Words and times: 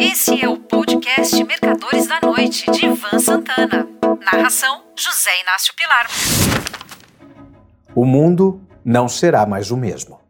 Esse 0.00 0.40
é 0.40 0.48
o 0.48 0.56
podcast 0.56 1.42
Mercadores 1.42 2.06
da 2.06 2.20
Noite, 2.22 2.70
de 2.70 2.86
Ivan 2.86 3.18
Santana. 3.18 3.88
Narração: 4.32 4.82
José 4.96 5.30
Inácio 5.42 5.74
Pilar. 5.74 6.06
O 7.96 8.04
mundo 8.04 8.60
não 8.84 9.08
será 9.08 9.44
mais 9.44 9.72
o 9.72 9.76
mesmo. 9.76 10.20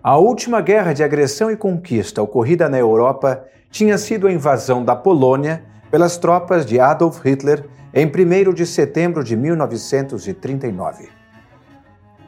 A 0.00 0.16
última 0.16 0.60
guerra 0.60 0.92
de 0.92 1.02
agressão 1.02 1.50
e 1.50 1.56
conquista 1.56 2.22
ocorrida 2.22 2.68
na 2.68 2.78
Europa 2.78 3.44
tinha 3.68 3.98
sido 3.98 4.28
a 4.28 4.32
invasão 4.32 4.84
da 4.84 4.94
Polônia 4.94 5.64
pelas 5.90 6.16
tropas 6.16 6.64
de 6.64 6.78
Adolf 6.78 7.20
Hitler 7.24 7.68
em 7.92 8.06
1 8.06 8.54
de 8.54 8.64
setembro 8.64 9.24
de 9.24 9.34
1939. 9.36 11.08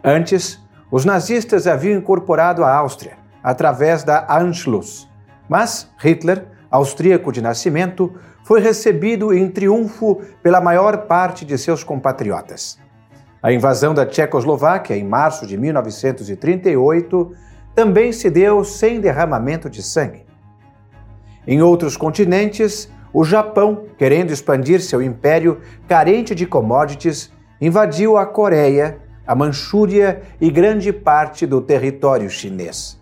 Antes, 0.03 0.61
os 0.91 1.05
nazistas 1.05 1.69
haviam 1.69 1.96
incorporado 1.96 2.64
a 2.64 2.75
Áustria 2.75 3.19
através 3.41 4.03
da 4.03 4.27
Anschluss, 4.29 5.09
mas 5.49 5.91
Hitler, 5.99 6.47
austríaco 6.71 7.31
de 7.31 7.41
nascimento, 7.41 8.13
foi 8.45 8.61
recebido 8.61 9.32
em 9.32 9.49
triunfo 9.49 10.21
pela 10.43 10.61
maior 10.61 11.07
parte 11.07 11.45
de 11.45 11.57
seus 11.57 11.82
compatriotas. 11.82 12.79
A 13.43 13.53
invasão 13.53 13.93
da 13.93 14.07
Tchecoslováquia 14.07 14.96
em 14.96 15.04
março 15.04 15.46
de 15.46 15.57
1938 15.57 17.32
também 17.75 18.13
se 18.13 18.31
deu 18.31 18.65
sem 18.65 19.01
derramamento 19.01 19.68
de 19.68 19.82
sangue. 19.82 20.25
Em 21.46 21.61
outros 21.61 21.96
continentes, 21.96 22.89
o 23.13 23.23
Japão, 23.23 23.85
querendo 23.99 24.31
expandir 24.31 24.81
seu 24.81 25.03
império 25.03 25.61
carente 25.87 26.35
de 26.35 26.46
commodities, 26.46 27.31
invadiu 27.61 28.17
a 28.17 28.26
Coreia, 28.26 28.99
a 29.26 29.35
Manchúria 29.35 30.23
e 30.40 30.51
grande 30.51 30.93
parte 30.93 31.46
do 31.46 31.61
território 31.61 32.29
chinês. 32.29 33.01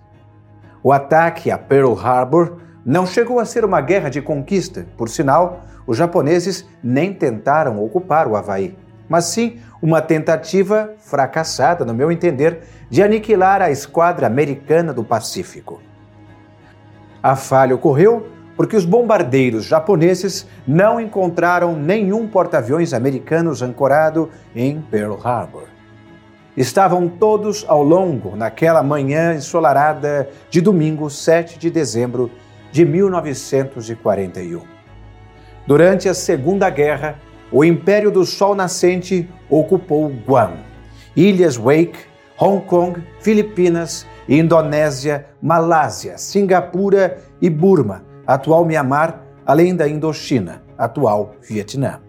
O 0.82 0.90
ataque 0.90 1.50
a 1.50 1.56
Pearl 1.56 1.94
Harbor 1.94 2.58
não 2.84 3.06
chegou 3.06 3.38
a 3.38 3.44
ser 3.44 3.64
uma 3.64 3.80
guerra 3.80 4.08
de 4.08 4.20
conquista, 4.20 4.84
por 4.96 5.08
sinal, 5.08 5.60
os 5.86 5.96
japoneses 5.96 6.66
nem 6.82 7.12
tentaram 7.14 7.82
ocupar 7.82 8.26
o 8.26 8.34
Havaí, 8.34 8.76
mas 9.08 9.26
sim 9.26 9.60
uma 9.80 10.02
tentativa 10.02 10.92
fracassada, 10.98 11.84
no 11.84 11.94
meu 11.94 12.10
entender, 12.10 12.62
de 12.90 13.02
aniquilar 13.02 13.62
a 13.62 13.70
esquadra 13.70 14.26
americana 14.26 14.92
do 14.92 15.04
Pacífico. 15.04 15.80
A 17.22 17.36
falha 17.36 17.74
ocorreu 17.74 18.26
porque 18.56 18.76
os 18.76 18.84
bombardeiros 18.84 19.64
japoneses 19.64 20.46
não 20.66 21.00
encontraram 21.00 21.74
nenhum 21.74 22.26
porta-aviões 22.26 22.92
americanos 22.92 23.62
ancorado 23.62 24.30
em 24.54 24.80
Pearl 24.82 25.16
Harbor. 25.22 25.64
Estavam 26.56 27.08
todos 27.08 27.64
ao 27.66 27.82
longo 27.82 28.36
naquela 28.36 28.82
manhã 28.82 29.34
ensolarada 29.34 30.28
de 30.50 30.60
domingo 30.60 31.08
7 31.08 31.58
de 31.58 31.70
dezembro 31.70 32.30
de 32.70 32.84
1941. 32.84 34.60
Durante 35.66 36.10
a 36.10 36.14
Segunda 36.14 36.68
Guerra, 36.68 37.18
o 37.50 37.64
Império 37.64 38.10
do 38.10 38.26
Sol 38.26 38.54
Nascente 38.54 39.28
ocupou 39.48 40.12
Guam, 40.26 40.52
Ilhas 41.16 41.56
Wake, 41.56 41.98
Hong 42.38 42.64
Kong, 42.66 43.02
Filipinas, 43.20 44.06
Indonésia, 44.28 45.26
Malásia, 45.40 46.18
Singapura 46.18 47.18
e 47.40 47.48
Burma, 47.48 48.04
atual 48.26 48.64
Mianmar, 48.66 49.22
além 49.46 49.74
da 49.74 49.88
Indochina, 49.88 50.62
atual 50.76 51.34
Vietnã. 51.40 52.00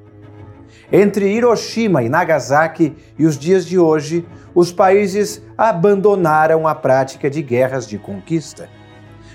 Entre 0.95 1.27
Hiroshima 1.27 2.03
e 2.03 2.07
Nagasaki 2.07 2.95
e 3.17 3.25
os 3.25 3.35
dias 3.35 3.65
de 3.65 3.79
hoje, 3.79 4.23
os 4.53 4.71
países 4.71 5.41
abandonaram 5.57 6.67
a 6.67 6.75
prática 6.75 7.31
de 7.31 7.41
guerras 7.41 7.87
de 7.87 7.97
conquista. 7.97 8.69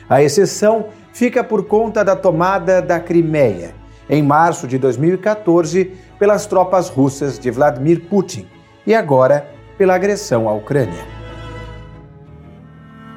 A 0.09 0.23
exceção 0.23 0.87
fica 1.13 1.43
por 1.43 1.67
conta 1.67 2.05
da 2.05 2.15
tomada 2.15 2.81
da 2.81 3.01
Crimeia, 3.01 3.75
em 4.09 4.23
março 4.23 4.69
de 4.69 4.79
2014, 4.79 5.97
pelas 6.17 6.47
tropas 6.47 6.89
russas 6.89 7.41
de 7.41 7.51
Vladimir 7.51 8.03
Putin 8.09 8.47
e 8.87 8.95
agora 8.95 9.51
pela 9.77 9.97
agressão 9.97 10.49
à 10.49 10.55
Ucrânia. 10.55 11.05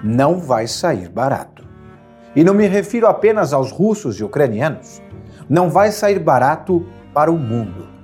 Não 0.03 0.39
vai 0.39 0.65
sair 0.65 1.09
barato. 1.09 1.63
E 2.35 2.43
não 2.43 2.55
me 2.55 2.65
refiro 2.65 3.05
apenas 3.05 3.53
aos 3.53 3.71
russos 3.71 4.19
e 4.19 4.23
ucranianos. 4.23 4.99
Não 5.47 5.69
vai 5.69 5.91
sair 5.91 6.17
barato 6.17 6.83
para 7.13 7.31
o 7.31 7.37
mundo. 7.37 8.00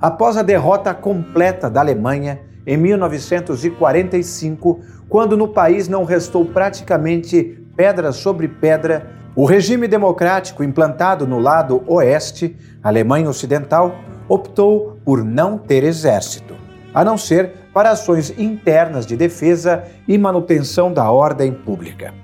Após 0.00 0.36
a 0.36 0.42
derrota 0.42 0.94
completa 0.94 1.68
da 1.68 1.80
Alemanha 1.80 2.40
em 2.64 2.76
1945, 2.76 4.80
quando 5.08 5.36
no 5.36 5.48
país 5.48 5.88
não 5.88 6.04
restou 6.04 6.44
praticamente 6.44 7.58
pedra 7.76 8.12
sobre 8.12 8.46
pedra, 8.46 9.10
o 9.34 9.44
regime 9.44 9.88
democrático 9.88 10.62
implantado 10.62 11.26
no 11.26 11.40
lado 11.40 11.82
oeste, 11.86 12.56
Alemanha 12.82 13.28
Ocidental, 13.28 13.96
optou 14.28 15.00
por 15.04 15.24
não 15.24 15.58
ter 15.58 15.82
exército, 15.82 16.54
a 16.94 17.04
não 17.04 17.18
ser 17.18 17.50
para 17.72 17.90
ações 17.90 18.32
internas 18.38 19.04
de 19.04 19.16
defesa 19.16 19.82
e 20.06 20.16
manutenção 20.16 20.92
da 20.92 21.10
ordem 21.10 21.52
pública. 21.52 22.14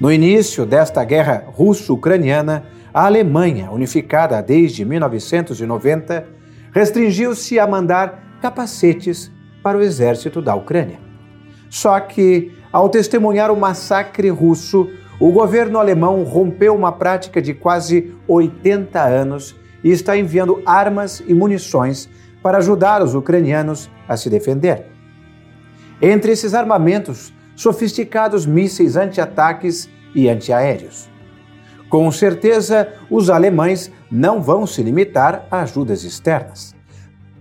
No 0.00 0.12
início 0.12 0.64
desta 0.64 1.02
guerra 1.02 1.44
russo-ucraniana, 1.48 2.62
a 2.92 3.06
Alemanha, 3.06 3.70
unificada 3.70 4.42
desde 4.42 4.84
1990, 4.84 6.39
restringiu-se 6.72 7.58
a 7.58 7.66
mandar 7.66 8.38
capacetes 8.40 9.30
para 9.62 9.78
o 9.78 9.82
exército 9.82 10.40
da 10.40 10.54
Ucrânia. 10.54 10.98
Só 11.68 11.98
que, 12.00 12.52
ao 12.72 12.88
testemunhar 12.88 13.50
o 13.50 13.56
massacre 13.56 14.28
russo, 14.28 14.88
o 15.20 15.30
governo 15.30 15.78
alemão 15.78 16.22
rompeu 16.24 16.74
uma 16.74 16.92
prática 16.92 17.42
de 17.42 17.52
quase 17.52 18.14
80 18.26 19.00
anos 19.02 19.54
e 19.84 19.90
está 19.90 20.16
enviando 20.16 20.62
armas 20.64 21.22
e 21.26 21.34
munições 21.34 22.08
para 22.42 22.58
ajudar 22.58 23.02
os 23.02 23.14
ucranianos 23.14 23.90
a 24.08 24.16
se 24.16 24.30
defender. 24.30 24.86
Entre 26.00 26.32
esses 26.32 26.54
armamentos, 26.54 27.34
sofisticados 27.54 28.46
mísseis 28.46 28.96
anti-ataques 28.96 29.90
e 30.14 30.28
antiaéreos. 30.28 31.10
Com 31.90 32.10
certeza, 32.12 32.88
os 33.10 33.28
alemães 33.28 33.90
não 34.08 34.40
vão 34.40 34.64
se 34.64 34.80
limitar 34.80 35.48
a 35.50 35.62
ajudas 35.62 36.04
externas. 36.04 36.72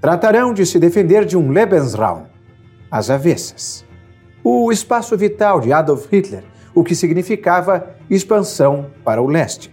Tratarão 0.02 0.56
de 0.56 0.66
se 0.66 0.80
defender 0.80 1.24
de 1.24 1.38
um 1.38 1.52
Lebensraum, 1.52 2.24
as 2.90 3.12
avessas. 3.12 3.86
O 4.44 4.72
espaço 4.72 5.16
vital 5.16 5.62
de 5.62 5.72
Adolf 5.72 6.08
Hitler, 6.12 6.44
o 6.74 6.84
que 6.84 6.96
significava 6.96 7.96
expansão 8.10 8.88
para 9.04 9.22
o 9.22 9.28
leste. 9.28 9.72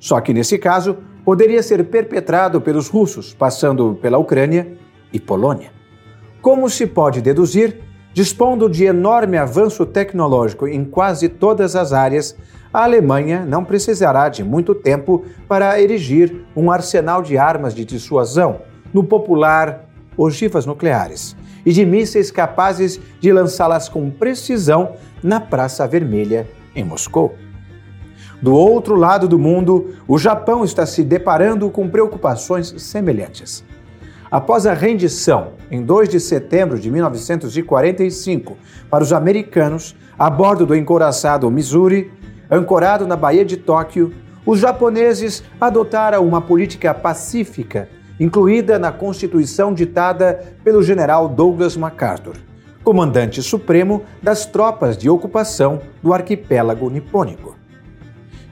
Só 0.00 0.20
que 0.20 0.34
nesse 0.34 0.58
caso, 0.58 0.98
poderia 1.24 1.62
ser 1.62 1.84
perpetrado 1.84 2.60
pelos 2.60 2.88
russos, 2.88 3.32
passando 3.32 3.96
pela 4.02 4.18
Ucrânia 4.18 4.76
e 5.12 5.20
Polônia. 5.20 5.70
Como 6.42 6.68
se 6.68 6.88
pode 6.88 7.20
deduzir, 7.20 7.82
dispondo 8.12 8.68
de 8.68 8.84
enorme 8.84 9.36
avanço 9.36 9.86
tecnológico 9.86 10.66
em 10.66 10.84
quase 10.84 11.28
todas 11.28 11.76
as 11.76 11.92
áreas, 11.92 12.36
a 12.72 12.84
Alemanha 12.84 13.44
não 13.46 13.64
precisará 13.64 14.28
de 14.28 14.44
muito 14.44 14.74
tempo 14.74 15.24
para 15.48 15.80
erigir 15.80 16.44
um 16.54 16.70
arsenal 16.70 17.22
de 17.22 17.38
armas 17.38 17.74
de 17.74 17.84
dissuasão, 17.84 18.60
no 18.92 19.02
popular 19.02 19.86
ogivas 20.16 20.66
nucleares, 20.66 21.36
e 21.64 21.72
de 21.72 21.84
mísseis 21.84 22.30
capazes 22.30 23.00
de 23.20 23.32
lançá-las 23.32 23.88
com 23.88 24.10
precisão 24.10 24.94
na 25.22 25.40
Praça 25.40 25.86
Vermelha, 25.86 26.46
em 26.74 26.84
Moscou. 26.84 27.34
Do 28.40 28.54
outro 28.54 28.94
lado 28.94 29.26
do 29.26 29.38
mundo, 29.38 29.94
o 30.06 30.18
Japão 30.18 30.64
está 30.64 30.86
se 30.86 31.02
deparando 31.02 31.68
com 31.70 31.88
preocupações 31.88 32.74
semelhantes. 32.78 33.64
Após 34.30 34.66
a 34.66 34.74
rendição, 34.74 35.52
em 35.70 35.82
2 35.82 36.08
de 36.08 36.20
setembro 36.20 36.78
de 36.78 36.90
1945, 36.90 38.56
para 38.90 39.02
os 39.02 39.12
americanos, 39.12 39.96
a 40.18 40.28
bordo 40.28 40.66
do 40.66 40.76
encoraçado 40.76 41.50
Missouri, 41.50 42.12
Ancorado 42.50 43.06
na 43.06 43.14
Baía 43.14 43.44
de 43.44 43.58
Tóquio, 43.58 44.14
os 44.46 44.60
japoneses 44.60 45.44
adotaram 45.60 46.26
uma 46.26 46.40
política 46.40 46.94
pacífica, 46.94 47.88
incluída 48.18 48.78
na 48.78 48.90
Constituição 48.90 49.74
ditada 49.74 50.56
pelo 50.64 50.82
general 50.82 51.28
Douglas 51.28 51.76
MacArthur, 51.76 52.36
comandante 52.82 53.42
supremo 53.42 54.02
das 54.22 54.46
tropas 54.46 54.96
de 54.96 55.10
ocupação 55.10 55.82
do 56.02 56.14
arquipélago 56.14 56.88
nipônico. 56.88 57.54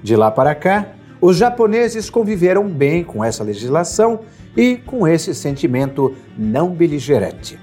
De 0.03 0.15
lá 0.15 0.31
para 0.31 0.55
cá, 0.55 0.89
os 1.19 1.39
japoneses 1.39 2.11
conviveram 2.11 2.69
bem 2.69 3.03
com 3.03 3.25
essa 3.25 3.43
legislação 3.43 4.21
e 4.55 4.77
com 4.77 5.09
esse 5.09 5.35
sentimento 5.35 6.15
não 6.37 6.69
beligerante. 6.69 7.59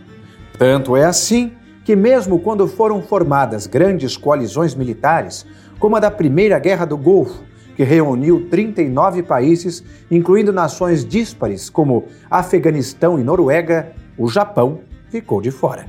Tanto 0.57 0.97
é 0.97 1.05
assim 1.05 1.53
que, 1.85 1.95
mesmo 1.95 2.39
quando 2.39 2.67
foram 2.67 3.01
formadas 3.01 3.67
grandes 3.67 4.17
coalizões 4.17 4.73
militares 4.73 5.45
como 5.83 5.97
a 5.97 5.99
da 5.99 6.09
Primeira 6.09 6.57
Guerra 6.59 6.85
do 6.85 6.95
Golfo, 6.95 7.43
que 7.75 7.83
reuniu 7.83 8.47
39 8.49 9.21
países, 9.21 9.83
incluindo 10.09 10.53
nações 10.53 11.03
díspares 11.03 11.69
como 11.69 12.05
Afeganistão 12.31 13.19
e 13.19 13.23
Noruega, 13.23 13.91
o 14.17 14.29
Japão 14.29 14.79
ficou 15.09 15.41
de 15.41 15.51
fora. 15.51 15.85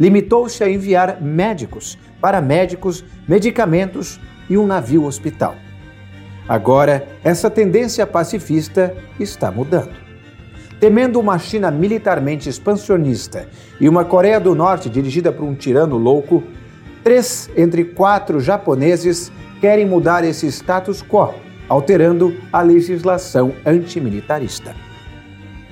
Limitou-se 0.00 0.64
a 0.64 0.68
enviar 0.68 1.22
médicos, 1.22 1.96
paramédicos, 2.20 3.04
medicamentos 3.28 4.20
e 4.50 4.58
um 4.58 4.66
navio 4.66 5.04
hospital. 5.04 5.54
Agora, 6.48 7.06
essa 7.22 7.48
tendência 7.48 8.04
pacifista 8.08 8.96
está 9.20 9.48
mudando. 9.48 9.94
Temendo 10.80 11.20
uma 11.20 11.38
China 11.38 11.70
militarmente 11.70 12.48
expansionista 12.48 13.48
e 13.80 13.88
uma 13.88 14.04
Coreia 14.04 14.40
do 14.40 14.56
Norte 14.56 14.90
dirigida 14.90 15.30
por 15.30 15.44
um 15.44 15.54
tirano 15.54 15.96
louco, 15.96 16.42
três 17.04 17.50
entre 17.54 17.84
quatro 17.84 18.40
japoneses 18.40 19.30
querem 19.60 19.86
mudar 19.86 20.24
esse 20.24 20.46
status 20.50 21.02
quo, 21.02 21.34
alterando 21.68 22.34
a 22.50 22.62
legislação 22.62 23.54
antimilitarista. 23.64 24.74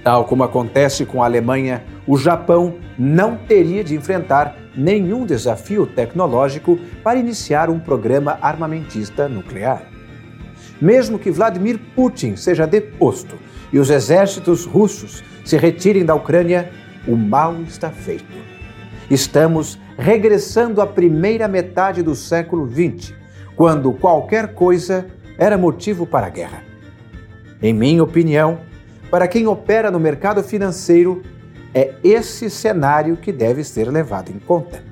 Tal 0.04 0.26
como 0.26 0.44
acontece 0.44 1.06
com 1.06 1.22
a 1.22 1.26
Alemanha, 1.26 1.82
o 2.06 2.18
Japão 2.18 2.74
não 2.98 3.36
teria 3.36 3.82
de 3.82 3.94
enfrentar 3.94 4.56
nenhum 4.76 5.24
desafio 5.24 5.86
tecnológico 5.86 6.78
para 7.02 7.18
iniciar 7.18 7.70
um 7.70 7.78
programa 7.78 8.38
armamentista 8.42 9.28
nuclear. 9.28 9.82
Mesmo 10.80 11.18
que 11.18 11.30
Vladimir 11.30 11.78
Putin 11.94 12.36
seja 12.36 12.66
deposto 12.66 13.36
e 13.72 13.78
os 13.78 13.90
exércitos 13.90 14.66
russos 14.66 15.22
se 15.44 15.56
retirem 15.56 16.04
da 16.04 16.14
Ucrânia, 16.14 16.70
o 17.06 17.16
mal 17.16 17.54
está 17.62 17.90
feito. 17.90 18.51
Estamos 19.12 19.78
regressando 19.98 20.80
à 20.80 20.86
primeira 20.86 21.46
metade 21.46 22.02
do 22.02 22.14
século 22.14 22.66
XX, 22.66 23.12
quando 23.54 23.92
qualquer 23.92 24.54
coisa 24.54 25.06
era 25.36 25.58
motivo 25.58 26.06
para 26.06 26.28
a 26.28 26.30
guerra. 26.30 26.62
Em 27.62 27.74
minha 27.74 28.02
opinião, 28.02 28.60
para 29.10 29.28
quem 29.28 29.46
opera 29.46 29.90
no 29.90 30.00
mercado 30.00 30.42
financeiro, 30.42 31.20
é 31.74 31.92
esse 32.02 32.48
cenário 32.48 33.18
que 33.18 33.30
deve 33.30 33.62
ser 33.64 33.90
levado 33.90 34.30
em 34.30 34.38
conta. 34.38 34.82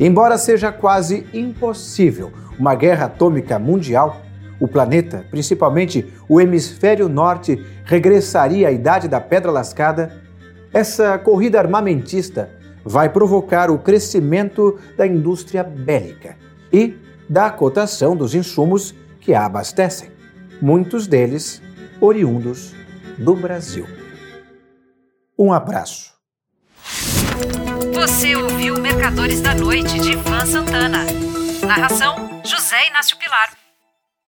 Embora 0.00 0.38
seja 0.38 0.72
quase 0.72 1.26
impossível 1.34 2.32
uma 2.58 2.74
guerra 2.74 3.04
atômica 3.04 3.58
mundial, 3.58 4.22
o 4.58 4.66
planeta, 4.66 5.22
principalmente 5.30 6.10
o 6.26 6.40
hemisfério 6.40 7.10
norte, 7.10 7.62
regressaria 7.84 8.68
à 8.68 8.72
idade 8.72 9.06
da 9.06 9.20
pedra 9.20 9.50
lascada, 9.50 10.16
essa 10.72 11.18
corrida 11.18 11.58
armamentista 11.58 12.63
vai 12.84 13.08
provocar 13.08 13.70
o 13.70 13.78
crescimento 13.78 14.78
da 14.96 15.06
indústria 15.06 15.64
bélica 15.64 16.36
e 16.72 16.96
da 17.28 17.50
cotação 17.50 18.14
dos 18.14 18.34
insumos 18.34 18.94
que 19.20 19.32
a 19.32 19.46
abastecem, 19.46 20.10
muitos 20.60 21.06
deles 21.06 21.62
oriundos 22.00 22.74
do 23.18 23.34
Brasil. 23.34 23.86
Um 25.38 25.52
abraço. 25.52 26.12
Você 27.94 28.36
ouviu 28.36 28.78
Mercadores 28.80 29.40
da 29.40 29.54
Noite 29.54 29.98
de 29.98 30.12
Ivan 30.12 30.46
Santana. 30.46 31.04
Narração: 31.66 32.42
José 32.44 32.88
Inácio 32.88 33.16
Pilar. 33.16 33.63